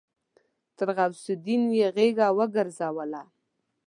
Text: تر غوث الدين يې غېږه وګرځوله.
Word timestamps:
تر 0.77 0.87
غوث 0.97 1.23
الدين 1.33 1.63
يې 1.79 1.87
غېږه 1.95 2.27
وګرځوله. 2.37 3.21